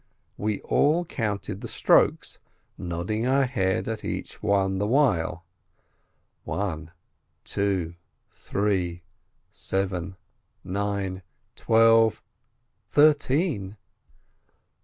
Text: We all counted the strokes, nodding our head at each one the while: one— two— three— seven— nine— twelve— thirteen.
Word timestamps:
We 0.35 0.61
all 0.61 1.05
counted 1.05 1.61
the 1.61 1.67
strokes, 1.67 2.39
nodding 2.75 3.27
our 3.27 3.45
head 3.45 3.87
at 3.87 4.03
each 4.03 4.41
one 4.41 4.79
the 4.79 4.87
while: 4.87 5.45
one— 6.43 6.89
two— 7.53 7.93
three— 8.31 9.03
seven— 9.51 10.15
nine— 10.63 11.21
twelve— 11.55 12.23
thirteen. 12.89 13.77